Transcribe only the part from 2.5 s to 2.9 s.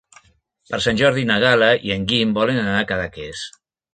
anar a